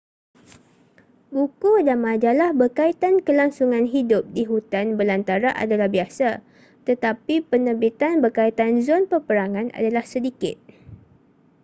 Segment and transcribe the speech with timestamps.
[1.35, 6.29] buku dan majalah berkaitan kelangsungan hidup di hutan belantara adalah biasa
[6.89, 10.57] tetapi penerbitan berkaitan zon peperangan adalah sedikit